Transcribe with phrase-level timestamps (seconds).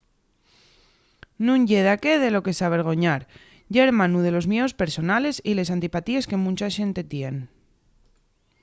[1.45, 3.21] nun ye daqué de lo que s’avergoñar:
[3.73, 7.35] ye hermanu de los mieos personales y les antipatíes que muncha xente tien